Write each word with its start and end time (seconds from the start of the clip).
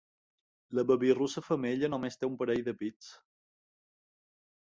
La 0.77 0.83
babirussa 0.91 1.43
femella 1.49 1.91
només 1.95 2.17
té 2.21 2.29
un 2.29 2.39
parell 2.41 2.65
de 2.69 2.75
pits. 2.79 3.13